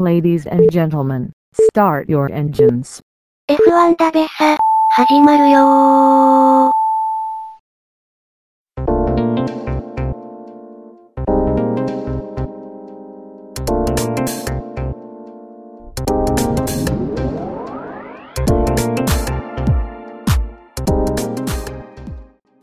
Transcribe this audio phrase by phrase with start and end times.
[0.00, 3.02] Ladies and gentlemen, start your engines.
[3.50, 4.56] F1 ダベサ、
[4.88, 6.70] 始まるよー。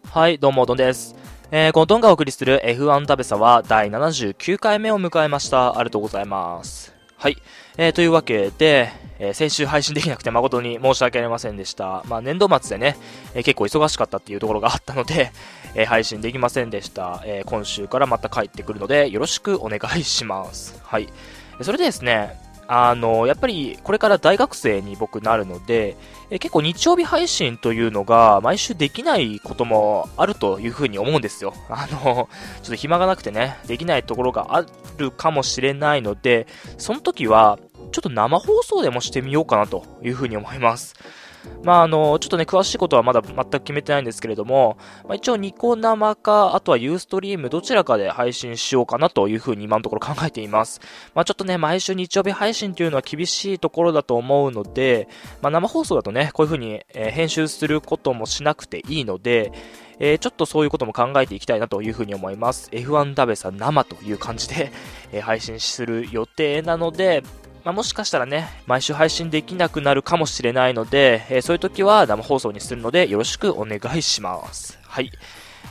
[0.09, 1.13] はい、どうも、ドンです。
[1.51, 5.77] えー、このドンがお送りする F1 ダベサは第79回目を迎えました。
[5.77, 6.96] ありがとうございます。
[7.17, 7.37] はい。
[7.77, 12.03] えー、というわけで、えー先週配信できなくて誠に申し訳ありませんでした。
[12.07, 12.95] まあ、年度末でね、
[13.33, 15.31] えー結構忙しかったっていうところがあったので、
[15.73, 17.23] え配信できませんでした。
[17.25, 20.79] え今週からまた帰ってくるので、よろしくお願いします。
[20.83, 21.09] はい。
[21.61, 25.95] それでですね、あの、やっぱりこれから大学生に僕なるので、
[26.29, 31.53] え結構日曜日配信というのが毎週できないこともあるというふうに思うんですよ。
[31.69, 32.27] あの、ちょ
[32.67, 34.65] っと暇がなくてね、できないところがあ
[34.97, 36.45] るかもしれないので、
[36.77, 37.57] その時は、
[37.93, 40.95] ちょっと生放送でもしてみようかなというふうに思います。
[41.63, 50.81] まあ、あの、ちょっとね、詳しいことはまだ全く決めてないんですけれども、まあ、一応ニコ生か、あとはユーストリームどちらかで配信しようかなというふうに今のところ考えています。
[51.13, 55.07] まあ、ちょっとね、毎週日曜日配信というのは厳しいところだと思うので、
[55.41, 59.51] まあ、生放送だとね、こういうふうに、えー編集することもしなくていいので、
[59.99, 62.69] えーちょっとそういうことも考えていきたいなというふうに思います。
[62.71, 64.71] F1 ダベさん生という感じで、
[65.11, 67.23] え配信する予定なので、
[67.67, 74.79] まあ、もしかしたらね、毎週配信できなくなるかもしれないので、えーそういう時は生放送にするのでよろしくお願いします。
[74.83, 75.11] はい。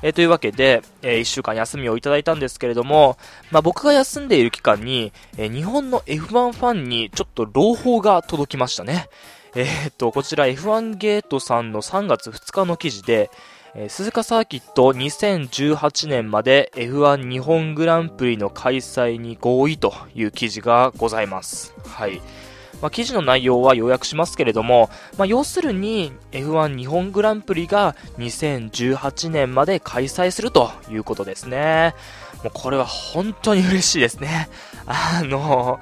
[0.03, 3.17] えーというわけで、え1週間休みをいただいたんですけれども、
[3.51, 9.09] まあ、僕が休んでいる期間に、えー日本の F1 ファンにちょっと朗報が届きましたね。
[9.55, 13.31] えっと、こちら F1 ゲートさんの3月2日の記事で、
[13.79, 21.75] えー鈴鹿サーキット2018年まで F1 日本グランプリの開催に合意という記事がございます。
[21.85, 22.23] はい。
[22.81, 24.89] まあ、記事の内容は要約しますけれども、
[25.19, 31.95] まあ、要するに F1 日本グランプリが2018年まで開催するということですね。
[32.43, 34.49] もうこれは本当に嬉しいですね。
[34.87, 35.81] あの、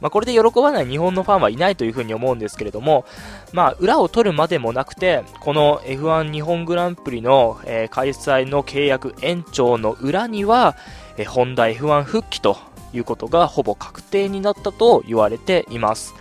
[0.00, 3.04] まあ、これで喜ばない日本のファンはいないというふうに思うんですけれども、
[3.52, 10.76] まあ、裏を取るまでもなくて、この F1 日本グランプリの、えー開催の契約延長の裏には、
[11.16, 12.56] えーホンダ F1 復帰と
[12.92, 16.14] いうことがほぼ確定になったと言われています。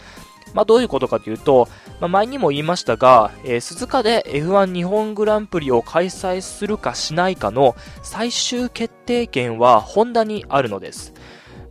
[0.53, 1.67] まあ、どういうことかというと、
[1.99, 11.13] まあ、前にも言いましたが、えー鈴鹿で F1 日本グランプリを開催するかしないかの最終決定権はホンダにあるのです。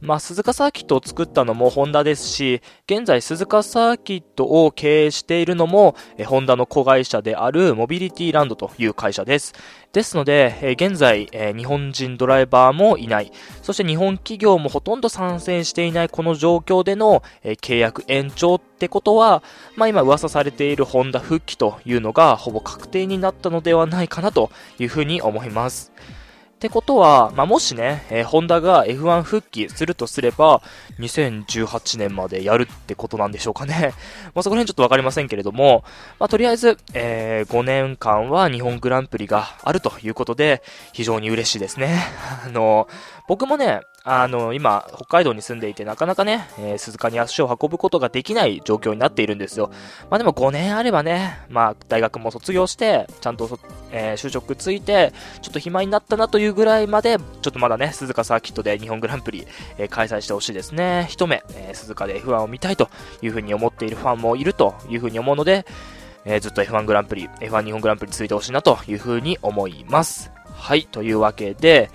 [0.01, 9.55] まあ、鈴鹿サーキットを作ったのもホンダですし、現在鈴鹿サーキットを経営しているのも、えホンダの子会社であるモビリティランドという会社です。
[9.93, 13.33] ですので、え現在、え日本人ドライバーもいない。
[13.63, 19.43] そして日本企業もほとんど参戦していないこの状況での、え契約延長ってことは、
[19.75, 25.93] まあ今噂されているホンダ復帰というのがほぼ確定になったのではないかなというふうに思います。
[26.59, 30.61] ってことは、まあ、もしね、えーホンダが F1 復帰するとすれば、
[30.99, 33.95] 2018年までやるってことなんでしょうかね。
[34.35, 35.85] まあ、そこら辺ちょっとわかりませんけれども、
[36.19, 42.03] まあ、とりあえず、え5年間は日本グランプリがあるということで、非常に嬉しいですね。
[42.45, 42.89] あの、
[43.29, 49.71] 僕もね、あの、今、北海道に住んでいて、なかなかね、えー鈴鹿に足を運ぶことができない状況になっているんですよ。
[50.09, 53.61] まあでも5年あればね、まあ大学も卒業して、ちゃんと、
[53.93, 61.07] えー就職ついて、ちょっと暇になったなというぐらいまで、ちょっとまだね、鈴鹿サーキットで日本グランプリ、えー開催してほしいですね。
[61.11, 62.89] 一目、え鈴鹿で F1 を見たいと
[63.21, 65.67] いうふうに思っているファンもいるというふうに思うので、
[66.25, 70.33] えずっと F1 グランプリ、F1 日本グランプリ続いてほしいなというふうに思います。
[70.55, 71.91] はい、というわけで、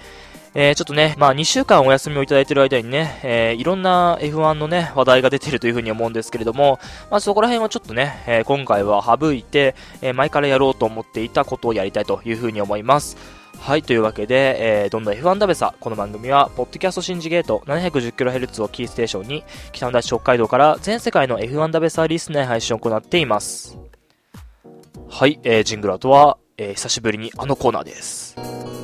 [0.55, 13.17] えーちょっとね、まあ2週間お休みをいただいてる間にね、えーいろんな F1 のね、話題が出てるというふうに思うんですけれども、まあそこら辺はちょっとね、えー今回は省いて、えー前からやろうと思っていたことをやりたいというふうに思います。
[13.59, 23.79] はい、というわけで、えーどんどん F1 ダベサ、この番組は、ポッドキャストシンジゲート 710kHz をキーステーションに、北の大地北海道から全世界の F1 ダベサリスナー配信を行っています。
[25.09, 28.82] はい、えージングルとは、えー久しぶりにあのコーナーです。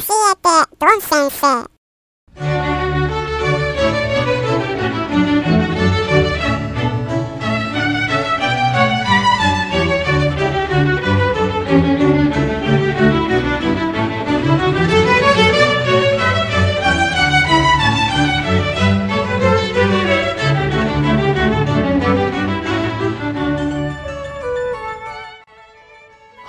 [0.00, 1.73] 教えて、ドン先生。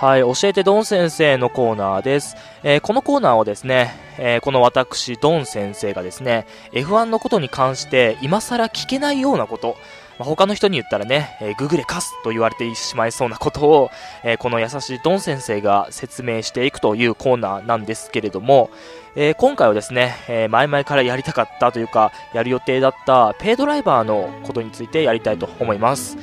[0.05, 2.35] はい、教えてドン先生のコーナーです。
[2.61, 9.77] えーこのコーナーはですね、えーこの私、ドン先生がですね、F1 のことに関して今更聞けないようなこと、
[10.19, 13.89] まあ他の人に言ったらね、えーググレカスと言われてしまいそうなことを、
[14.23, 18.69] えこの優しいドン先生が説明していくというコーナーなんですけれども、
[19.15, 26.15] え今回はですね、え前々からやりたかったというか、やる予定だったペイドライバーのことについてやりたいと思います。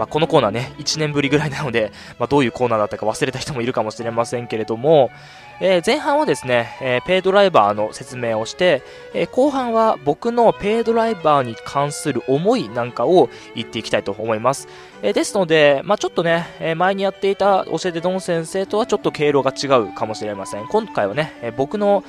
[0.00, 5.10] まあ、このコーナーね、1年ぶりぐらいなので、 まあ、どういうコーナーだったか忘れた人もいるかもしれませんけれども、
[5.60, 8.82] えー前半はですね、えーペイドライバーの説明をして、
[9.12, 14.68] えー後半は僕のペイドライバーに関する思いなんかを言っていきたいと思います。
[15.02, 20.66] えですので、まあ、ちょっとね、え前にやっていた教えてドン先生とはちょっと経路が違うかもしれません。
[20.66, 22.04] 今回はね、え僕の、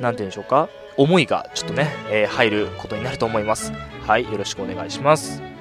[0.00, 3.72] なんて言うんでしょうか、思いがちょっとね、え入ることになると思います。
[4.04, 5.55] はい、よろしくお願いします。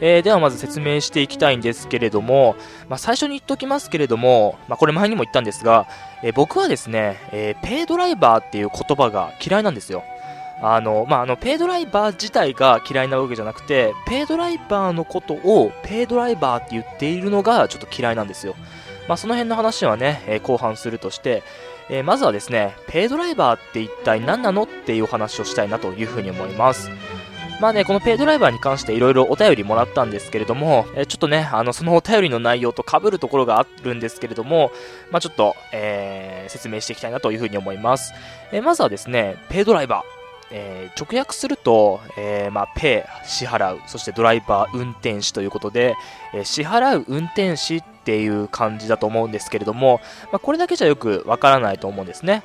[0.00, 2.56] えーではまず説明していきたいんですけれども、
[2.88, 5.86] まあ、最初に言っときますけれども、まあ、これ前にも言ったんですが、
[6.22, 10.04] えー僕はですね、えーペイドライバーっていう言葉が嫌いなんですよ。
[10.60, 18.56] あの、まあ、あの、ペイドライバー自体が嫌いなわけじゃなくて、ペイドライバーのことをペイドライバーって言っているのがちょっと嫌いなんですよ。
[19.08, 21.42] まあ、その辺の話はね、え後半するとして、
[21.90, 26.90] えまずはですね、ペイドライバーって一体何なのっていうお話をしたいなというふうに思います。
[27.60, 34.70] まあね、このペイドライバーに関していろいろお便りもらったんですけれども、えちょっとね、あの、そのお便りの内容と被るところがあるんですけれども、
[35.10, 38.14] まあちょっと、えー説明していきたいなというふうに思います。
[38.52, 40.02] えまずはですね、ペイドライバー。
[40.50, 45.94] えー直訳すると、えーまあ、ペイ、支払う、そしてドライバー、運転手ということで、
[46.32, 50.00] えー支払う運転士っていう感じだと思うんですけれども、
[50.32, 52.44] まあ、これだけじゃよくわからないと思うんですね。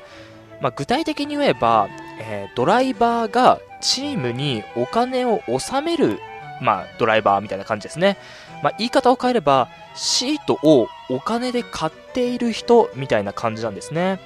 [0.60, 1.88] まあ、具体的に言えば、
[2.20, 6.20] えードライバーがチームにお金を納める、
[6.62, 8.18] まあ、ドライバーみたいな感じですね。
[8.64, 14.20] まあ、言い方を変えれば、シートをお金で買っている人みたいな感じなんですね。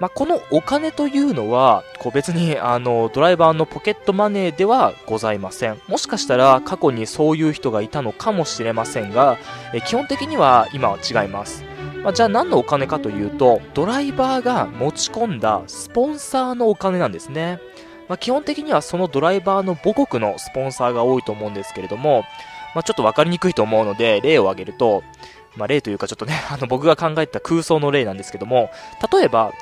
[0.00, 5.78] まあ、このお金というのは、こう別にあのドライバーのポケットマネーではございません。
[5.86, 9.38] もしかしたら過去にそういう人がいたのかもしれませんが、
[9.72, 11.64] え基本的には今は違います。
[12.04, 17.60] まあ、じゃあ何のお金かというと、ドライバーが持ち込んだスポンサーのお金なんですね。
[18.08, 22.24] まあ、基本的にはそのドライバーの母国のスポンサーが多いと思うんですけれども、
[22.74, 25.02] まあ、ちょっと分かりにくいと思うので、例を挙げると、
[25.56, 28.68] まあ、例というかちょっとね、あの僕が考えた空想の例なんですけども、
[29.10, 29.54] 例えば、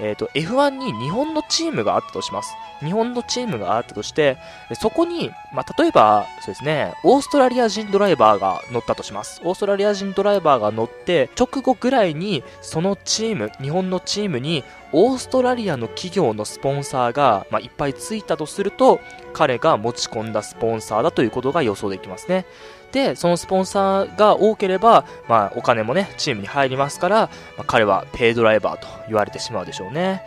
[0.00, 2.54] えー、と F1 に日本のチームがあったとします。
[2.80, 4.38] 日本のチームがあったとして、
[4.74, 9.40] そこに、まあ、例えば、そうですね、オーストラリア人ドライバーが乗ったとします。
[9.44, 19.00] オーストラリア人ドライバーが乗って、直後ぐらいに、そのチーム、日本のチームに、オーストラリアの企業のスポンサーが、まあ、いっぱいついたとすると、
[19.32, 22.46] 彼が持ち込んだスポンサーだということが予想できますね。
[22.92, 27.16] で、そのスポンサーが多ければ、まあ、お金もね、チームに入りますから、
[27.56, 30.22] まあ、彼はペイドライバーと言われてしまうでしょうね。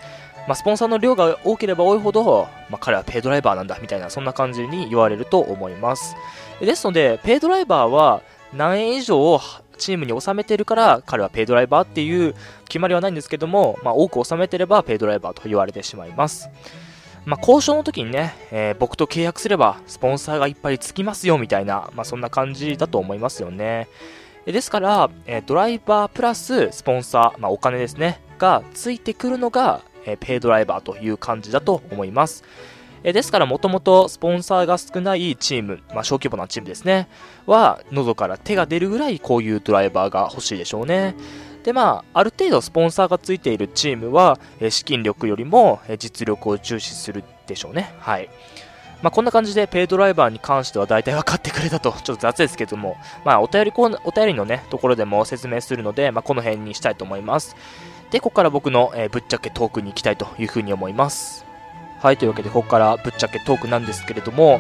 [0.47, 6.15] まあ、スポンサーの量が多ければ多いほど、まあ、彼はペイドライバーなんだみたいな、そんな感じに言われると思います。
[6.59, 8.21] ですので、ペイドライバーは
[8.53, 9.39] 何円以上を
[9.77, 16.49] チームに収めてるから、彼はペイドライバーっていう決まりはないんですけども、まあ、多く収めてればペイドライバーと言われてしまいます。
[17.25, 23.87] まあ、交渉の時にね、えー僕と契約すれば、スポンサーがいっぱいつきますよみたいな、まあ、そんな感じだと思いますよね。
[24.45, 32.43] ですから、えードライバープラススポンサー、まあ、お金ですね、がついてくるのが、えーペイドライバーという感じだと思います。
[33.03, 37.07] えーですから、もともとスポンサーが少ないチーム、まあ、小規模なチームですね、
[37.45, 41.15] は、喉から手が出るぐらいこういうドライバーが欲しいでしょうね。
[41.63, 47.93] で、まあ、ある程度スポンサーがついているチームは、え資金力よりも実力を重視するでしょうね。
[47.99, 48.29] はい。
[49.01, 57.55] まあ、こんな感じで、ペイドライバーに関しては大体分かってくれたと、 ちょっと雑ですけども、まあ、お便りコーナー、お便りのね、ところでも説明するので、まあ、この辺にしたいと思います。
[58.11, 61.45] で、ここから僕の、えぶっちゃけトークに行きたいというふうに思います。
[61.99, 64.59] はい、というわけで、ここからぶっちゃけトークなんですけれども、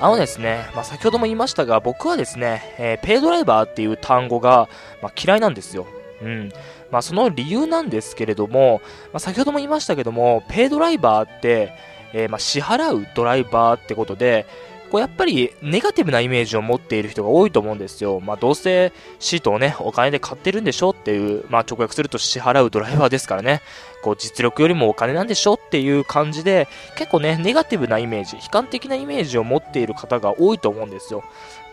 [0.00, 4.68] あのですね、まあ、先ほども言いましたが、僕はですね、えペイドライバーっていう単語が、
[5.02, 5.86] まあ、嫌いなんですよ。
[6.22, 6.52] うん。
[6.90, 8.80] まあ、その理由なんですけれども、
[9.12, 11.72] まあ、先ほども言いましたけども、ペイドライバーって、
[12.12, 14.46] えーまあ、支払うドライバーってことで、
[14.92, 18.20] こうやっぱりネガティブなイメージを持っている人が多いと思うんですよ。
[18.20, 23.62] まあ、どうせシートをね、お金で買ってるんでしょうっていう、まあ、直訳すると支払うドライバーですからね。
[24.02, 26.68] こう実力よりもお金なんでしょっていう感じで、
[26.98, 31.24] 結構ね、ネガティブなイメージ、悲観的なイメージを持っている方が多いと思うんですよ。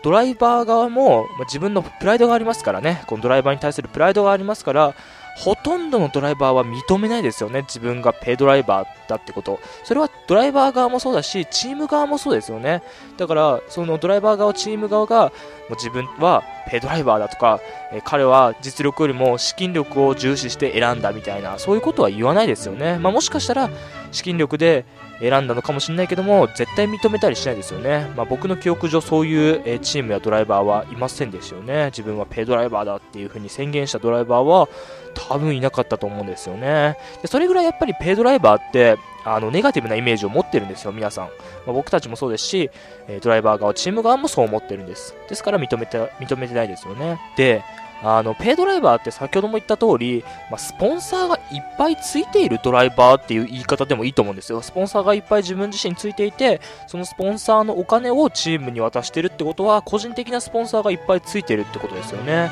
[0.02, 4.94] ドライバー側も、まあ、自分のプライドがありますからね、このドライバーに対するプライドがありますから、
[5.36, 7.62] ほとんどのドライバーは認めないですよね。
[7.62, 9.58] 自分がペイドライバーだってこと。
[9.84, 12.82] それはドライバー側もそうだし、チーム側もそうですよね。
[13.16, 15.30] だから、そのドライバー側、チーム側が、も
[15.70, 17.60] う自分はペイドライバーだとか、
[17.92, 22.98] え彼は実力よりも資金力を重視して選んだみたいな、そういうことは言わないですよね。
[22.98, 23.70] まあ、もしかしたら、
[24.12, 24.84] 資金力で
[25.20, 28.10] 選んだのかもしれないけども、絶対認めたりしないですよね。
[28.16, 31.86] まあ、僕の記憶上そういう、えチームやドライバーはいませんでしたよね。
[31.86, 34.68] 自分はペイドライバーだっていう風に宣言したドライバーは
[35.14, 36.96] 多分いなかったと思うんですよね。
[37.22, 41.24] でそれぐらいやっぱりペイドライバーってあのネガティブなイメージを持ってるんですよ、皆さん。
[41.26, 41.32] ま
[41.68, 42.70] あ、僕たちもそうですし、
[43.08, 45.14] えドライバー側、チーム側もそう思ってるんです。
[45.28, 47.20] ですから認めて認めてないですよね。
[47.36, 47.62] で、
[48.02, 54.62] あの、ペイドライバーって先ほども言った通り、まあ、スポンサーがいっぱいついているドライバーっていう言い方でもいいと思うんですよ。
[54.62, 62.50] スポンサーがいっぱい自分自身ついていて、そのスポンサーのお金をチームに渡してるってことは、個人的なスポンサーがいっぱいついてるってことですよね。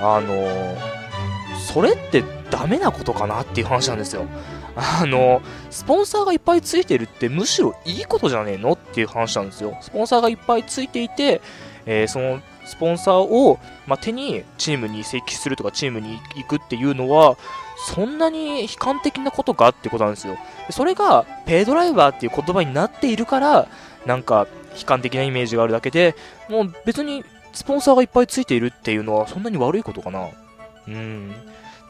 [0.00, 1.03] あの
[1.64, 4.26] それってダメなことかなっていう話なんですよ。
[4.76, 5.40] あの、
[5.70, 9.76] スポンサーがいっぱいついてるってむしろいいことじゃねえのっていう話なんですよ。
[9.80, 11.40] スポンサーがいっぱいついていて、
[11.86, 17.36] えー、そのスポンサーを、まあ、手にチームに移籍するとかチームに行くっていうのは、
[17.76, 20.36] そんなに悲観的なことかってことなんですよ。
[20.70, 23.68] それが、ペイドライバーっていう言葉になっているから、
[24.06, 24.46] なんか、
[24.78, 26.14] 悲観的なイメージがあるだけで、
[26.48, 30.28] もう別にスポンサーがいっぱいついているっていうのはそんなに悪いことかな。
[30.88, 31.32] うん。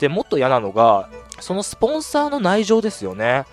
[0.04, 1.08] で、もっと嫌なのが、
[1.40, 3.46] そのスポンサーの内情ですよね。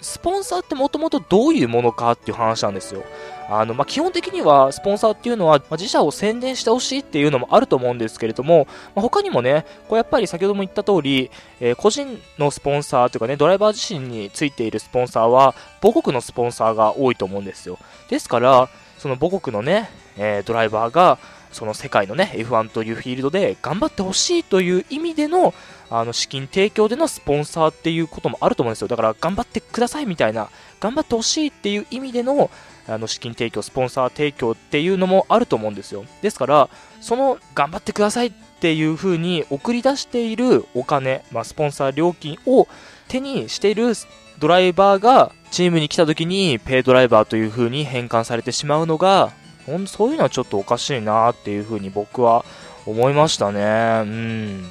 [0.00, 3.02] スポンサーってもともとどういうものかっていう話なんですよ。
[3.50, 17.78] あの、まあ、基本的にはスポンサーっていうのは、まあ、自社を宣伝してほしいっていうのもあると思うんですけれども、まあ、他にもね、こうやっぱり先ほども言った通り、えー、個人のスポンサーというかね、ドライバー自身についているスポンサーは、母国のスポンサーが多いと思うんですよ。
[18.08, 21.18] ですから、その母国のね、えー、ドライバーが、
[21.54, 25.54] その世界のね、F1 というフィールドで頑張ってほしいという意味での、
[25.88, 28.88] あの、資金提供でのスポンサーっていうこともあると思うんですよ。
[28.88, 30.48] だから、頑張ってくださいみたいな、
[30.80, 32.50] 頑張ってほしいっていう意味での、
[32.88, 36.04] あの、資金提供、スポンサー提供っていうのもあると思うんですよ。
[36.22, 36.68] ですから、
[37.00, 42.66] その、頑張ってくださいっていう風に送り出しているお金、まあ、スポンサー料金を
[43.06, 43.92] 手にしている
[44.38, 49.32] ドライバーが、チームに来た時に、ペイドライバーという風に変換されてしまうのが、
[49.66, 52.44] ほんそういうのはちょっとおかしいなっていう風に僕は
[52.86, 53.60] 思いましたね。
[53.60, 54.64] うん。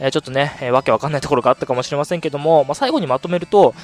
[0.00, 3.74] えー、ちょっとね、えー、わけわかんないところがあったかもしれませんけども、まあ、最後にまとめると、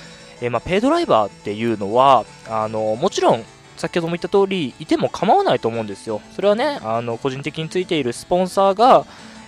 [0.40, 3.44] えー、まあ、ペイドライバーっていうのは、あのもちろん、
[3.76, 6.20] 先ほども言った通り、いても構わないと思うんですよ。
[6.34, 9.06] それはね、あの個人的についているスポンサーが、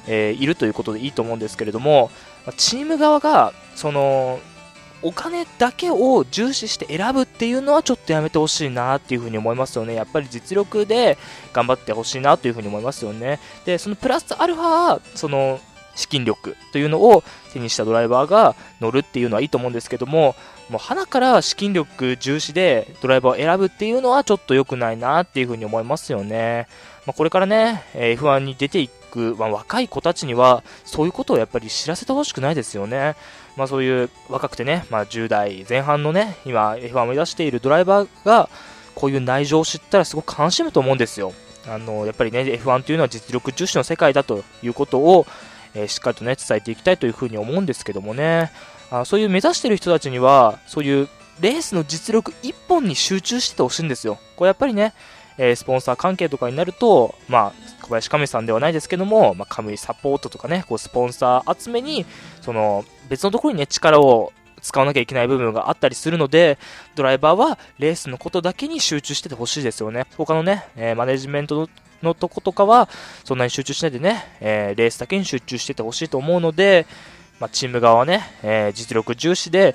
[0.09, 2.11] えいるということでいいと思うんですけれども、
[2.57, 4.41] チーム側が、その、
[5.03, 9.95] お金だけを重視して選ぶっていうのはちょっとやめてほしいなっていうふうに思いますよね。
[9.95, 11.19] やっぱり実力で
[11.53, 13.41] 頑張ってほしいなというふうに思いますよね。
[13.65, 15.61] で、そのプラスアルファ、その
[15.95, 20.35] 資金力というのを手にしたドライバーが乗るっていうのはいいと思うんですけども、
[20.69, 26.67] もう鼻から資金力重視でドライバーを選ぶっていうのはちょっと良くないなっていうふうに思いますよね。
[27.07, 33.15] まあ、これからね、F1 に出ていく、まあ、若い子たちにはそういうことをやっぱり知らせてほしくないですよね。
[33.57, 38.49] まあ、そういう若くてね、まあ、10代前半のね、今 F1 を目指しているドライバーが
[38.95, 41.33] こういう内情を知ったらすごく楽しむと思うんですよ。
[41.69, 45.27] あのやっぱりね、F1 というのは実力重視の世界だということを、
[45.75, 48.51] えー、しっかりとね、伝えていきたいというふうに思うんですけどもね、
[48.91, 51.09] あそういう目指している人たちには、そういう
[51.41, 54.19] レースの実力1本に集中しててほしいんですよ。
[54.37, 54.93] これやっぱりね、
[55.39, 62.07] えー、スポンサー関係とかになると、まあ、小林亀さんではないですけども、まあ、カムイサポートとかね、こうスポンサー集めに、
[62.41, 66.59] その、別のところにね、力を使わなきゃいけない部分があったりするので、
[66.95, 70.07] ドライバーはレースのことだけに集中しててほしいですよね。
[70.17, 71.69] 他のね、えー、マネジメント
[72.03, 72.89] のとことかは、
[73.25, 76.87] そんなに集中しないでね、えー、レースだけに集中しててほしいと思うので、
[77.41, 79.75] まあ、チーム側はね、えー、実力重視で、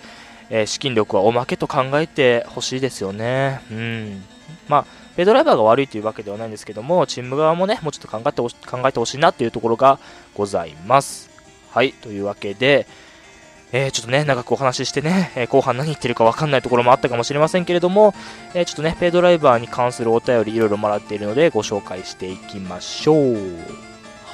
[0.50, 3.60] えー、資金力はおまけと考えてほしいですよね。
[3.70, 4.24] うん。
[4.70, 4.86] まあ、
[5.18, 9.98] ペドライバーが悪いというわけではないんですけども、チーム側もね、もうちょっと考えてほし考えてほしいなっていうところが
[10.36, 11.32] ございます。
[11.72, 12.86] はい、というわけで、
[13.72, 18.14] えー、ちょっとね、長くお話ししてね、えー、後半何言ってるかわかんないところもあったかもしれませんけれども、
[18.54, 23.38] えー、ちょっとね、ペイドライバーに関するお便りいろいろもらっているのでご紹介していきましょう。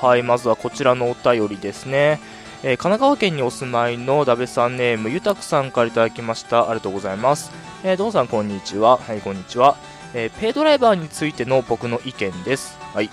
[0.02, 2.20] はい、まずはこちらのお便りですね。
[2.62, 6.70] え、神奈川県にお住まいのダベさんネームゆたくさんからいただきました。
[6.70, 7.52] ありがとうございます。
[7.86, 8.98] えー、どうさんこんにちは。
[8.98, 9.78] はい、こんにちは。
[10.14, 12.78] えー、ペイドライバーについての僕の意見です。
[12.94, 13.10] はい。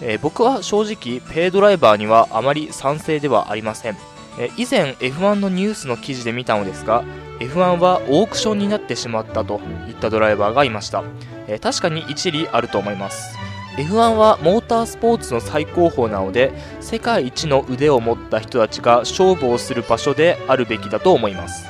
[0.00, 3.96] えー僕は正直、ペイドライバーにはあまり賛成ではありません。
[4.38, 7.04] えー以前 F1 のニュースの記事で見たのですが、
[7.40, 11.04] F1 はオークションになってしまったといったドライバーがいました。
[11.46, 13.36] えー確かに一理あると思います。
[13.76, 21.66] F1 はモータースポーツの最高峰なので、世界一の腕を持った人たちが勝負をする場所であるべきだと思います。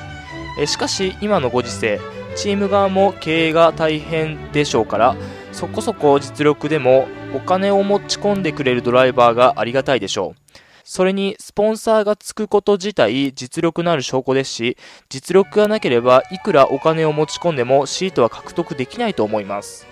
[0.67, 1.99] しかし、今のご時世、
[2.35, 5.15] チーム側も経営が大変でしょうから、
[5.51, 10.59] そこそこ実力でもお金を持ち込んでくれるドライバーがありがたいでしょう。
[10.83, 14.77] それに、スポンサーがつくこと自体実力のある証拠ですし、
[15.09, 19.87] 実力がなければいくらお金を持ち込んでもシートは獲得できないと思います。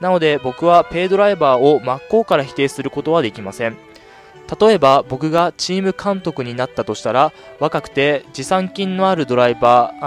[0.00, 3.76] なので僕はペイドライバーを真っ向から否定することはできません。
[4.60, 10.04] 例えば僕がチーム監督になったとしたら若くて持参金のあるドライバー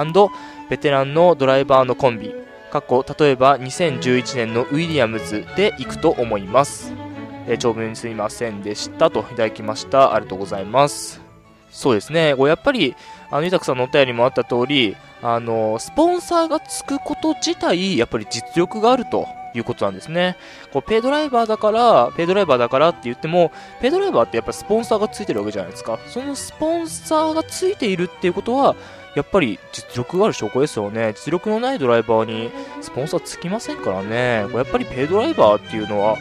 [0.71, 2.33] ベテランのドライバーのコンビ。
[2.71, 6.93] 過去例えば2011年のウィリアムズで行くと思います、
[7.45, 9.19] えー長文すいませんでしたと。
[9.19, 10.13] いただきました。
[10.13, 11.19] ありがとうございます。
[11.71, 12.33] そうですね。
[12.37, 12.95] こうやっぱり
[13.29, 19.27] あのゆたくさんのお便りもあった通りあのスポンサーがつくこと自体やっぱり実力があると。
[19.53, 20.37] いうことなんですね
[20.71, 28.75] こうペイドライバーだからペイドライバーだからって言ってもペイドライバーってやっぱスポンサーがついてるわけじゃないですかそのスポンサーがついているっていうことは
[29.15, 31.13] やっぱり実力がある証拠ですよね。
[31.13, 32.49] 実力のないドライバーに
[32.81, 34.45] スポンサーつきませんからね。
[34.53, 36.15] やっぱりペイドライバーっていうのは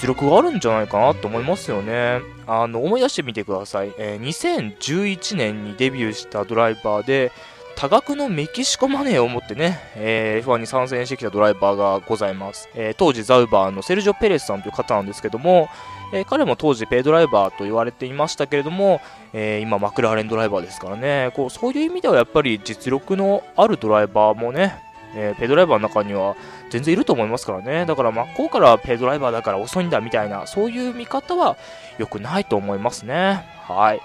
[0.00, 2.20] 実力があるんじゃないかなと思いますよね。
[2.46, 3.92] あの、思い出してみてください。
[3.98, 7.32] えー2011年にデビューしたドライバーで、
[7.76, 12.68] 多額のメキシコマネーを持ってね、えー F1 に参戦してきたドライバーがございます。
[12.74, 15.68] えー当時ザウバーのセルジョ・ペレスさんという方なんですけども、
[16.12, 19.00] えー彼も当時ペイドライバーと言われていましたけれども、
[19.32, 21.32] えー今マクラーレンドライバーですからね。
[21.34, 24.78] こうそういう意味ではやっぱり実力のあるドライバーもね、
[25.16, 26.36] えーペイドライバーの中には
[26.70, 27.84] 全然いると思いますからね。
[27.86, 31.56] だから真っ向からペイドライバーだから遅いんだみたいなそういう見方は
[31.98, 33.44] 良くないと思いますね。
[33.66, 34.00] はい。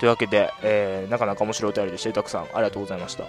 [0.00, 3.24] というわけで、えーなかなか面白いお便りでしたたくさんありがとうございました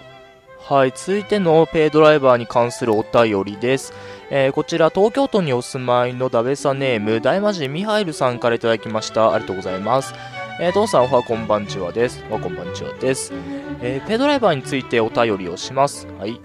[0.62, 3.92] はい、続いてのペイドライバーに関するお便りです。
[4.30, 9.32] えーこちら、東京都にお住まいのダベサネーム、大魔神ミハイルさんからいただきました。
[9.32, 10.14] ありがとうございます。
[10.60, 12.22] えー、トンさん、おはこんばんちはです。
[12.30, 13.32] おはこんばんちはです。
[13.80, 16.06] えーペイドライバーについてお便りをします。
[16.18, 16.38] はい。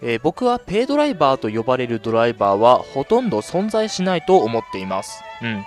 [0.00, 5.22] えー僕はペイドライバーと呼ばれるドライバーはほとんど存在しないと思っています。
[5.42, 5.64] うん。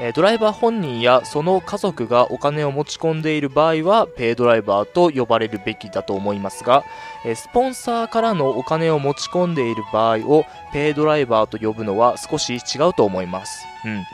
[0.00, 6.84] えドライバー本人やその家族がお金を持ち込んでいる場合はペイドライバーと呼ばれるべきだと思いますが、
[7.24, 13.66] えスポンサーからのお金を持ち込んでいる場合をペイドライバーと呼ぶのは少し違うと思います。
[13.84, 14.04] うん。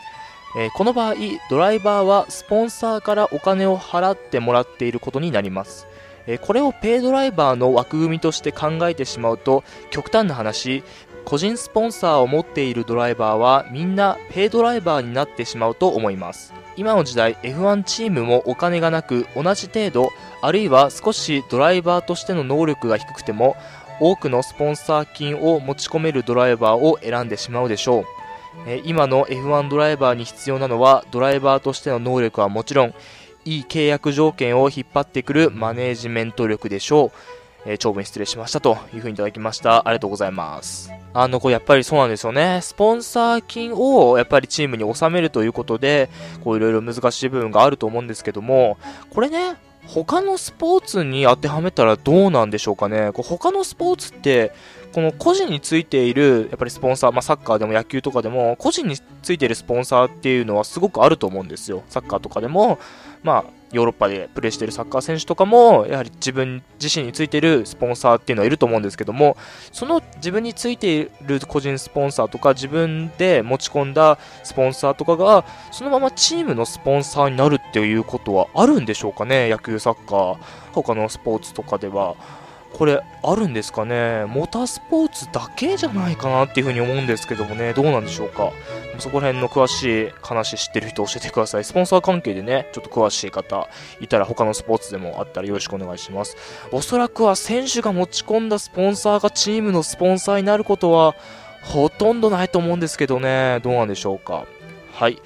[0.56, 1.14] えこの場合、
[1.50, 5.86] ドライバーはスポンサーからお金を払ってもらっていることになります。
[6.40, 10.82] これをペイドライバーの枠組みとして考えてしまうと、極端な話、
[11.24, 16.52] 個人スポンサーを持っているドライバーはみんなペイドライバーになってしまうと思います。
[16.76, 20.10] 今の時代 F1 チームもお金がなく同じ程度
[20.42, 23.56] あるいは少しドライバーとしての能力が低くても
[24.00, 28.04] 多くのスポンサー金を持ち込めるドライバーを選んでしまうでしょう。
[28.84, 32.94] 今の F1 ドライバーに必要なのはドライバーとしての能力はもちろん
[33.44, 37.12] いい契約条件を引っ張ってくるマネージメント力でしょ
[37.66, 37.76] う。
[37.78, 39.88] 長文失礼しましたというふうにいただきました。
[39.88, 41.03] ありがとうございます。
[41.14, 42.58] あの、これやっぱりそうなんですよね。
[42.60, 46.10] スポンサー金をやっぱりチームに収めるということで、
[46.42, 48.78] こういろいろ難しい部分があると思うんですけども、
[49.10, 49.54] これね、
[49.86, 53.12] 他のスポーツに当てはめたらどうなんでしょうかね。
[53.12, 54.52] こう他のスポーツって、
[54.92, 61.84] この個人についている、やっぱりスポンサー、まあサッカーでも野球とかでも、個人についているスポンサーっていうのはすごくあると思うんですよ。
[61.88, 62.78] サッカーとかでも、
[63.22, 69.36] まあ、ヨーロッパでプレーしているサッカー選手とかも、やはり自分自身についているスポンサーっていうのはいると思うんですけども、
[69.72, 80.36] その自分についている個人スポンサーとか、自分で持ち込んだスポンサーとかが、そのままチームのスポンサーになるっていうことはあるんでしょうかね、野球、サッカー、
[80.72, 82.14] 他のスポーツとかでは。
[82.76, 88.50] これ、あるんですかね、モータースポーツだけじゃないかなっていうふうに思うんですけどもね、どうなんでしょうか？
[88.98, 91.64] そこら辺の詳しい話知ってる人教えてください。
[91.64, 93.68] スポンサー関係でね、ちょっと詳しい方
[94.00, 96.36] いたら他のスポーツでもあったらよろしくお願いします。
[96.72, 101.14] おそらくは選手が持ち込んだスポンサーがチームのスポンサーになることは
[101.62, 104.46] ほとんどないと思うんですけどね、どうなんでしょうか？
[104.92, 105.22] はい。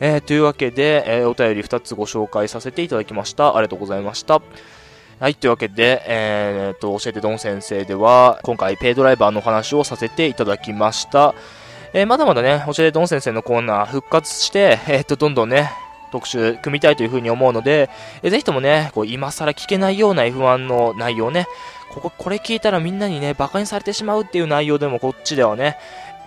[0.00, 3.54] えーというわけで、えーお便り2つご紹介させていただきました。
[3.54, 4.40] ありがとうございました。
[5.20, 11.34] はい、というわけで、えー、と、教えてドン先生では、今回ペイドライバーのお話をさせていただきました。
[11.92, 15.72] えーまだまだね、教えてドン先生のコーナー復活して、えー、と、どんどんね、
[16.10, 17.90] 特集組みたいというふうに思うので、
[18.22, 21.46] えぜひともね、こう今更聞けないような F1 の内容ね、
[21.90, 25.76] ここ、これ聞いたらみんなにね、馬鹿にされてしまうっていう内容でもこっちではね、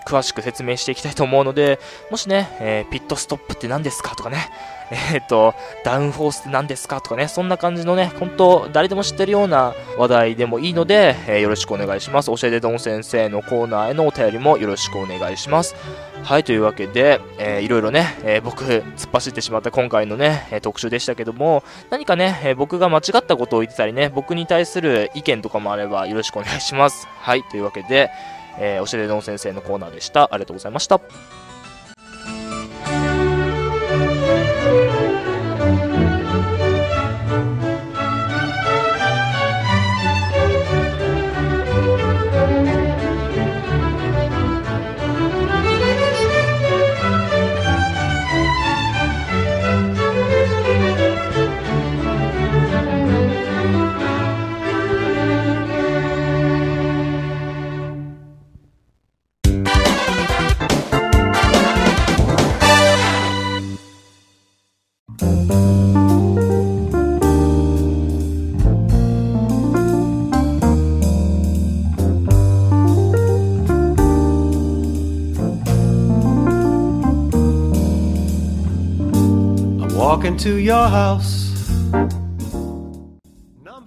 [0.06, 1.80] 詳しく説明していきたいと思うので、
[2.12, 4.50] もしね、えー、ピットストップって何ですかとかね、
[4.90, 12.26] えー、と、ダウンフォースって何ですかとかね、そんな感じのね、本当誰でも知ってるような話題でもいいので、えー、よろしくお願いします。
[12.28, 15.74] 教えてドン先生のコーナーへのお便りもよろしくお願いします。
[16.22, 27.06] はい、というわけで、えー、いろいろね、えー、僕、突っ走ってしまった今回のね、えー、特集でしたけども、何かね、え、僕が間違ったことを言ってたりね、僕に対する意見とかもあればよろしくお願いします。
[27.20, 28.10] はい、というわけで、
[28.58, 30.24] えー、教えてドン先生のコーナーでした。
[30.24, 31.00] ありがとうございました。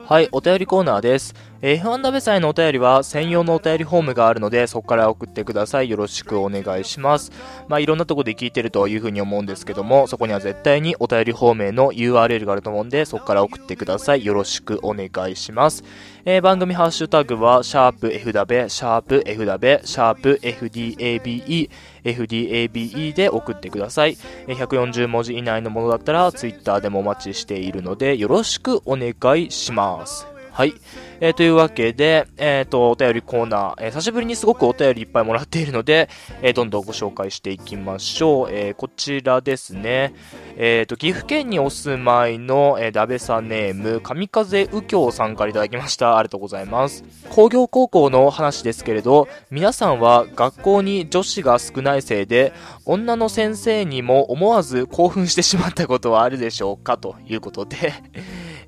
[0.07, 1.36] はい、お便りコーナーです。
[1.62, 5.89] F1 ダベサイのお便りは専用のお便りフォームがあるので、そこから送ってください。
[5.89, 7.32] よろしくお願いします。
[7.67, 14.24] まあ、いろんなとこで聞いてるというふうに思うんですけども、そこには絶対にお便りフォームへの URL があると思うんで、そこから送ってください。
[14.24, 15.84] よろしくお願いします。
[16.26, 21.70] えー、番組ハッシュタグは、シャープ F ダベ、シャープ F ダベ、シャープ FDABE、
[22.04, 24.15] FDABE で送ってください。
[24.48, 30.37] 140文字以内のものだったら Twitter でもお待ちしているのでよろしくお願いします。
[30.58, 30.74] はい。
[31.20, 36.10] えー、というわけで、えっ、ー、と、お便りコーナー、えー、久しぶりにすごくお便りいっぱいもらっているので、
[36.41, 38.48] えどんどんご紹介していきましょう。
[38.50, 40.15] えこちらですね。
[40.56, 46.17] えっ、と、岐阜県にお住まいの、えー、ダベサネーム、神風右京さんからいただきました。
[46.17, 47.04] ありがとうございます。
[47.30, 52.52] 工業高校の話ですけれど、皆さんは学校に女子が少ないせいで、
[52.84, 56.98] 女の先生にも思わず興奮してしまったことはあるでしょうか？
[56.98, 57.93] ということで、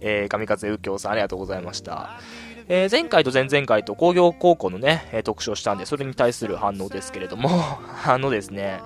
[0.01, 2.19] えー、神風右京さんありがとうございました。
[2.71, 7.49] えー、前回と前々回と工業高校のね、えー、特集をしたんで、それに対する反応ですけれども、
[8.05, 8.81] あのですね、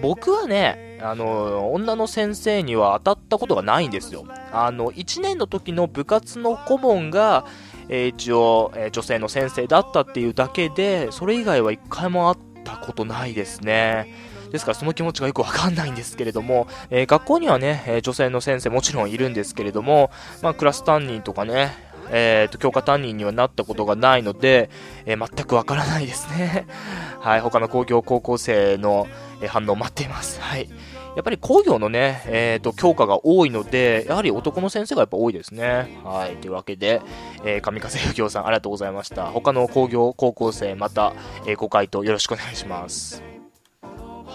[0.00, 4.24] 僕はね、あの、女の先生には当たったことがないんですよ。
[4.52, 7.44] あの、1年の時の部活の顧問が、
[7.90, 14.14] えー、一応、えー、女性の先生だったっていうだけで、それ以外は一回もあったことないですね。
[14.50, 20.10] ですからその気持ちがよくわかんないんですけれども、えー、学校にはね、え女性の先生もちろんいるんですけれども、
[20.42, 24.70] まあ、クラス担任とかね、えっ、ー、と、教科担任にはなったことがないので、
[25.04, 26.66] えー、全くわからないですね。
[27.20, 29.06] はい、他の工業高校生の、
[29.40, 30.40] えー、反応を待っています。
[30.40, 30.68] はい。
[31.16, 35.98] やっぱり工業のね、えっ、と、教科が多いので、やはり男の先生がやっぱ多いですね。
[36.04, 36.36] はい。
[36.36, 37.00] というわけで、
[37.42, 39.24] えー、上風右京さんありがとうございました。
[39.26, 41.14] 他の工業高校生、また、
[41.46, 43.35] え、ご回答よろしくお願いします。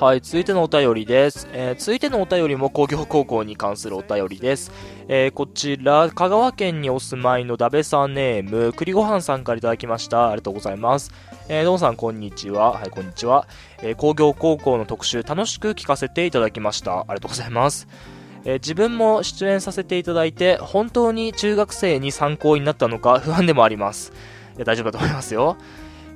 [0.01, 1.47] はい、続いてのお便りです。
[1.53, 4.71] えー、続いてのお便りも工業高校に関するお便りです。
[5.07, 10.29] えー、こちら、香川県にお住まいのダベさんネーム、栗ごはんさんからいただきました。
[10.29, 11.11] ありがとうございます。
[11.49, 12.71] えー、どうもさん、こんにちは。
[12.71, 13.47] はい、こんにちは。
[13.83, 17.01] えー、工業高校の特集、楽しく聞かせていただきました。
[17.01, 17.87] ありがとうございます。
[18.45, 24.11] え、自分も出演させていただいて、本当に中学生に参考になったのか不安でもあります。
[24.55, 25.57] いや大丈夫だと思いますよ。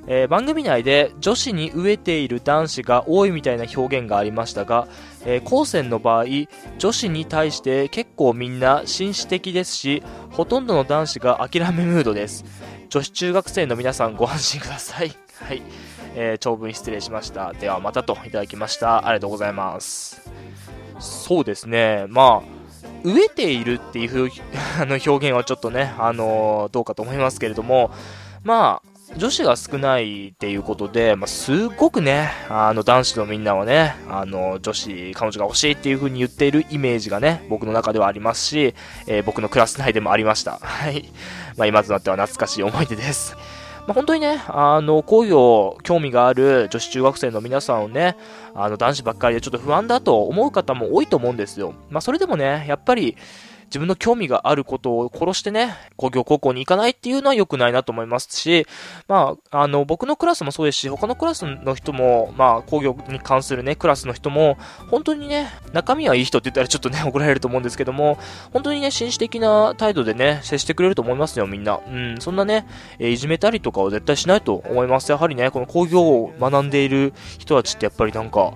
[0.07, 4.87] えー、番組内で女子に飢えている男子が多いみたいな表現がありましたが、
[5.25, 6.25] えー、高専の場合、
[6.77, 12.45] 女子に対して結構みんな紳士的ですし、ほとんどの男子が諦めムードです。
[12.89, 15.11] 女子中学生の皆さんご安心ください。
[15.41, 15.61] はい。
[16.17, 17.53] えー、長文失礼しました。
[17.53, 19.07] ではまたといただきました。
[19.07, 20.21] ありがとうございます。
[20.99, 22.05] そうですね。
[22.07, 24.31] まあ、飢えているっていう
[24.79, 27.91] あの表現はちょっとね、あの、どうかと思いますけれども、
[28.43, 38.75] まあ、女子が少ないっていうことで、まあ、すごくね、あの、男子のみんなはね、あの、女子、彼女が欲しいっていう風に言っているイメージがね、僕の中ではありますし、
[39.07, 40.59] えー、僕のクラス内でもありました。
[40.61, 41.09] はい。
[41.55, 43.37] まあ、今となっては懐かしい思い出です。
[43.87, 48.17] まあ、本当にね、あの、工業、興味がある女子中学生の皆さんをね、
[48.53, 51.73] あの、男子ばっかりでちょっと不安だと思う方も多いと思うんですよ。
[51.89, 53.15] まあ、それでもね、やっぱり、
[53.65, 58.65] 自分の興味があることを殺してね、工業高校に行かないっていうのは良くないなと思いますし、
[59.07, 64.57] まあ、あの、僕のクラスもそうですし、他のクラスの人も、まあ、工業に関するね、クラスの人も、
[64.89, 68.17] 本当にね、中身はいい人って言ったらちょっとね、 怒られると思うんですけども、
[68.53, 71.79] 本当にね、紳士的な態度でね、接してくれると思いますよ、みんな。
[71.87, 72.67] うん、そんなね、
[72.99, 75.11] えいじめたりとかは絶対しないと思います。
[75.11, 78.53] やはりね、この工業を学んでいる人たちってやっぱりなんか、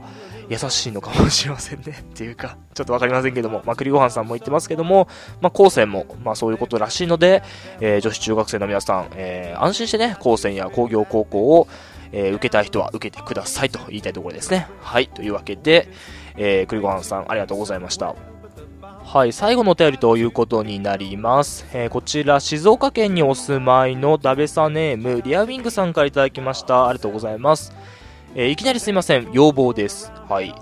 [0.50, 2.00] 優しいのかもしれませんね。
[2.02, 5.08] っていうか、ちょっとわかりませんけども、まあ、栗ごはんさんも言ってますけども、
[5.42, 7.44] まあ、高専も、まあ、そういうことらしいので、
[7.80, 11.68] えー、女子中学生の皆さん、えー、安心してね、高専や工業高校を、
[12.12, 14.68] えー、受けたい人は受けてくださいと言いたいところですね。
[14.82, 15.08] はい。
[15.08, 15.88] というわけで、
[16.36, 18.16] えー、栗ごはんさん、ありがとうございました。
[18.82, 21.66] はい、最後のお便りということになります。
[21.74, 26.88] えー、こちら、静岡県にお住まいのダベサネーム、リアウィングさんからいただきました。
[26.88, 27.74] ありがとうございます。
[28.36, 30.12] えー、いきなりすいません、要望です。
[30.28, 30.54] はい。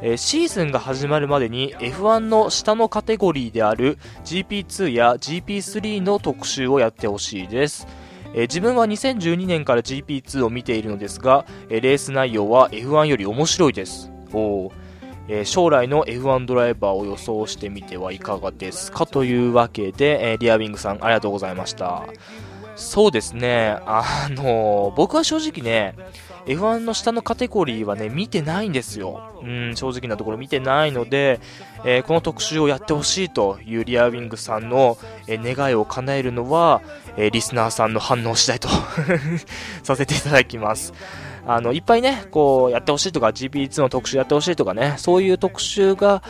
[0.00, 7.86] えー、シーズンが始まるまでに F1 の下のカテゴリーである GP2 や GP3 の特集をやってほしいです。
[8.34, 14.10] えー、自分は2012年から GP2 を見ているのですが、えレース内容は F1 より面白いです。
[14.32, 14.72] お
[15.28, 22.04] え、将来の F1 ドライバーを予想してみてはいかがですかというわけで、え、リアウィングさんありがとうございました。
[22.74, 25.94] そうですね、あの、僕は正直ね、
[26.46, 29.20] F1 の下のカテゴリーはね、見てないんですよ。
[29.42, 31.40] うん、正直なところ見てないので、
[31.84, 36.82] えー、この特集をやってほしいというリアウィングさんの、えー、願いを叶えるのは、
[37.16, 38.68] えー、リスナーさんの反応次第と
[39.82, 40.92] させていただきます。
[41.46, 46.22] あの、いっぱいね、こう、やってほしいとか、GP2 の特集やってほしいとかね、そういう特集が、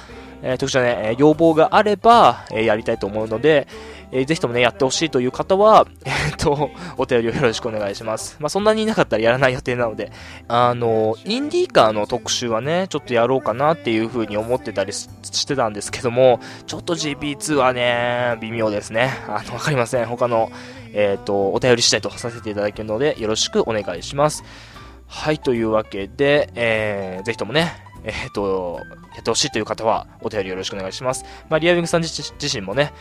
[0.42, 3.68] えー、特集はね、要望があれば、えやりたいと思うので、
[4.12, 8.36] えー、ぜひともね、やってほしいという方は、 えっと、お便りをよろしくお願いします。
[8.40, 10.12] まあ、そんなにいなかったらやらない予定なので、
[10.48, 19.10] あの、インディーカーの特集はね、ちょっとやろうかなっていう風に思ってたりしてたんですけども、ちょっと GP2 はね、微妙ですね。
[19.26, 20.06] あの、わかりません。
[20.06, 20.50] 他の、
[20.92, 24.44] えっ、と、お便りしたいとさせていただけるので、よろしくお願いします。
[25.06, 27.72] はい、というわけで、えー、ぜひともね、
[28.04, 28.80] えっ、ー、と、
[29.14, 31.24] やってほしいという方は、お便りよろしくお願いします。
[31.48, 32.92] まあ、リアウィングさん自身もね、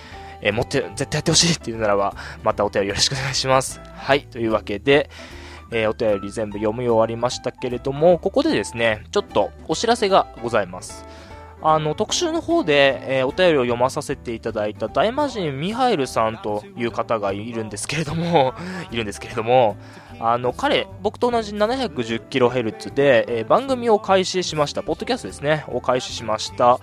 [0.41, 3.81] えー、持って、絶対やってほしいっていうならば、またお便りよろしくお願いします。
[3.95, 5.09] はい、というわけで、
[5.71, 11.05] えー、お便り全部読み終わりましたけれども、ここでですね、ちょっとお知らせがございます。
[11.63, 18.53] あの、特集の方で、えー、お便りを読まさせていただいた大魔神ミハイルさんという方がいるんですけれども、
[18.91, 19.77] いるんですけれども、
[20.19, 24.81] あの、彼、僕と同じ 710kHz で、えー、番組を開始しました。
[24.81, 26.79] ポッドキャストですね、を開始しました。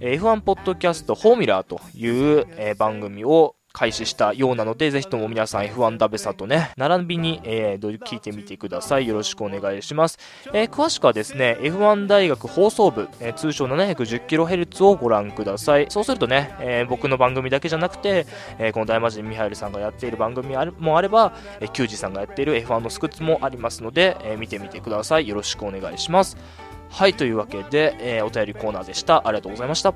[0.00, 9.06] F1 ポッドキャストフォーミュラーという、番組を開始したようなので、ぜひとも皆さん F1 ダベサとね、並びに、えー、聞いてみてください。
[9.06, 10.18] よろしくお願いします。
[10.54, 15.86] えー、詳しくはですね、F1 大学放送部、えー、通称 710kHz をご覧ください。
[15.90, 18.26] そうするとね、えー、僕の番組だけじゃなくて、
[18.58, 25.28] え、この大魔神ミハイルさんがやっている番組もあれば、えー、キュージさんがやっている F1 のスクッツもありますので、え、見てみてください。
[25.28, 26.36] よろしくお願いします。
[26.90, 29.26] はい、というわけで、えー、お便りコーナーでした。
[29.26, 29.94] ありがとうございました。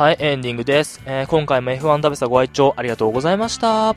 [0.00, 1.02] はい、エンディングです。
[1.04, 3.94] えー、今回も F1 ダベサご愛聴ありがとうございました。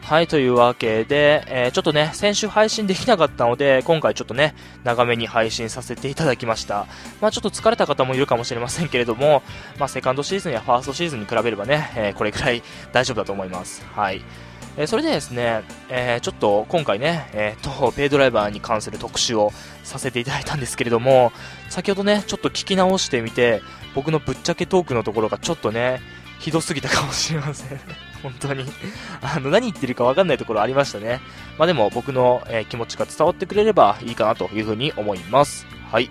[0.00, 6.86] はい、というわけで、えー、ちょっとね、先週配信できなかったので、今回ちょっとね、長めに配信させていただきました。
[7.20, 9.42] まあちょっと疲れた方もいるかもしれませんけれども、
[9.78, 12.62] まあセカンドシーズンやファーストシーズンに比べればね、えー、これくらい
[12.94, 13.84] 大丈夫だと思います。
[13.94, 14.22] はい。
[14.78, 19.52] え、それでですね、えー、ちょっと今回ね、えー、と、ペイドライバーに関する特集を
[19.84, 21.30] させていただいたんですけれども、
[21.68, 23.60] 先ほどね、ちょっと聞き直してみて、
[23.94, 26.00] 僕のぶっちゃけトークのところがちょっとね、
[26.38, 27.80] ひどすぎたかもしれません。
[28.22, 28.64] 本当に
[29.20, 31.20] あの、何言ってるかわかんないところありましたね。
[31.58, 35.66] まあでも僕の、えー、気持ちが伝わってくれればいいかなというふうに思います。
[35.90, 36.10] はい。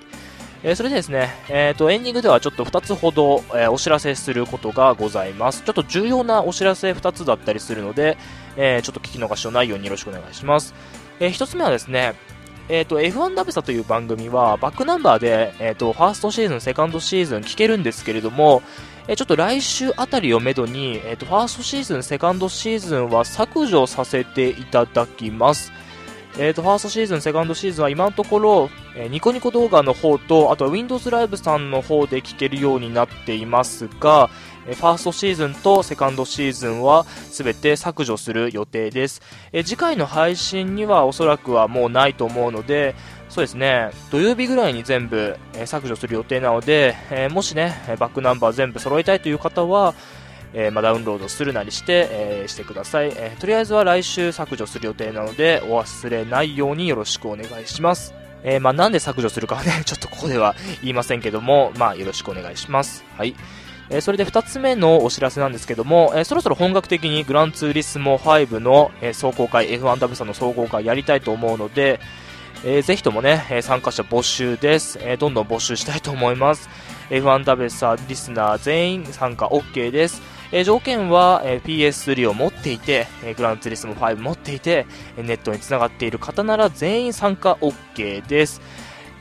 [0.64, 5.64] えー、それでですね、えっ、ー、と、エンディングではちょっと2つほど、えー、お知らせすることがございます。
[5.64, 8.18] ちょっと重要なお知らせ2つだったりするので、
[8.58, 10.76] え、ちょっと聞き逃しのないようによろしくお願いします。
[11.20, 12.14] え、1つ目はですね、
[12.70, 18.62] えっ、ー、と、F1 ダベサという番組は、バックナンバーで、えっ、ー、と、ファーストシーズン、セカンドシーズン聞けるんですけれども、
[19.08, 25.72] えー、ちょっと来週あたりをめどに、えっ、と、ファーストシーズン、セカンドシーズンは削除させていただきます。
[26.38, 34.30] えっ、と、ファーストシーズン、セカンドシーズンは今のところ、えニコニコ動画の方と、あとは Windows ライブさんの方で聞けるようになっていますが、
[34.68, 39.22] えファーストシーズンとセカンドシーズンは全て削除する予定です。
[39.52, 42.96] え次回の配信にはおそらくはもうないと思うので、
[43.30, 49.94] そうですね、土曜日ぐらいに全部、え削除する予定なので、えもしね、バックナンバー全部揃えたいという方は、
[50.54, 58.14] えー、まあ、ダウンロードするなりして、えー、してください、えー、とりあえずは来週削除する予定なので、お忘れないようによろしくお願いします。
[58.44, 63.06] えまあ、なんで削除するかはね、ちょっとここでは言いませんけども、まあ、よろしくお願いします。
[63.16, 63.36] はい。
[63.90, 72.00] えそれで2つ目のお知らせなんですけども、えそろそろ本格的にグランツーリスモ5の、え走行会、F1W さんの走行会やりたいと思うので、
[72.64, 76.70] えー、ぜひともね、え参加者募集です、え、どんどん募集したいと思います。
[77.10, 80.22] F1W さんリスナー全員参加 OK です。
[80.52, 84.86] え、条件は、えー、PS3 を持っていて、え、グランツーリスモ5持っていて、
[85.18, 88.62] ネットにつながっている方なら全員参加 OK です。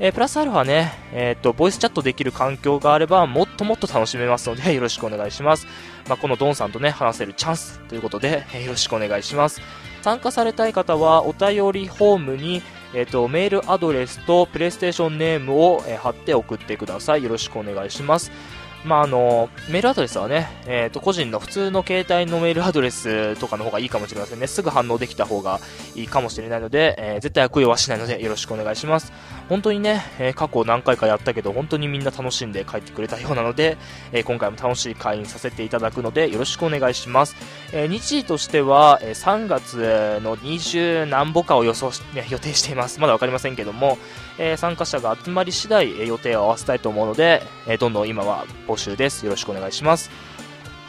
[0.03, 5.67] え、プラスアルファね、えっ、と、ボイスチャットできる環境があれば、もっともっと楽しめますので、 よろしくお願いします。
[6.09, 9.61] まあ、このドンさんとね、話せるチャンスということで、え、 よろしくお願いします。
[10.01, 12.63] 参加されたい方は、お便りホームに、
[12.95, 17.23] えっ、と、メールアドレスとプレイステーションネームを、え貼って送ってください。
[17.23, 18.33] よろしくお願いします。
[18.85, 24.47] まあ、あの、メールアドレスはね、えっ、ー、と、個人の普通の携帯のメールアドレスとかの方がいいかもしれませんね。
[24.47, 25.61] すぐ反応できた方が
[25.95, 29.13] いいかもしれないので、えー、絶対悪用はしないのでよろしくお願いします。
[29.51, 33.77] 本当にね、えー、過去何回かやったけど、本当にみんな楽しんで帰ってくれたようなので、
[34.13, 37.37] え今回も楽しい会員させていただくので、よろしくお願いします。
[37.73, 43.01] え日時としては、え3月の20何歩かを予想し、ね、予定しています。
[43.01, 43.99] まだわかりませんけども、
[44.39, 49.25] え参加者が集まり次第、え予定を合わせたいと思うので、えどんどん今は募集です。
[49.25, 50.11] よろしくお願いします。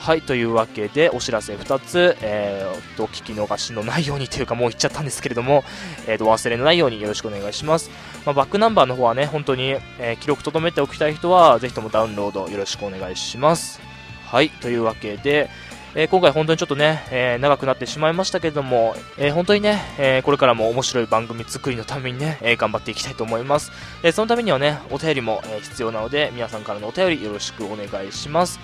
[0.01, 5.63] はい、というわけで、お知らせ2つ、えー、と、聞き逃しのないようにというか、もう言っちゃったんですけれども、
[6.07, 7.91] えー、と、忘れのないようによろしくお願いします。
[8.25, 13.79] まあ、バックナンバーの方はね、本当に、えー、記録留めておきたい人は、ぜひともダウンロードよろしくお願いします。
[14.25, 15.51] はい、というわけで、
[15.93, 23.71] えー、今回本当にちょっとね、えー、長くなってしまいましたけれども、えー、本当にね、えこれからも面白い番組作りのためにね、え頑張っていきたいと思います。
[24.03, 28.59] えそのためにはね、お便りも、え必要なので、皆さんからのお便りよろしくお願いします。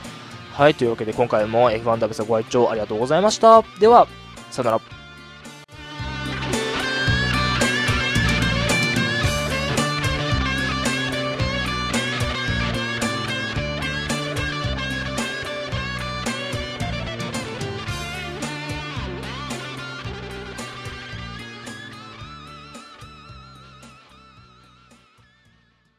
[0.53, 3.63] はい、というわけで今回も F1W さんご愛聴ありがとうございました。
[3.79, 4.07] では、
[4.49, 4.96] さよなら。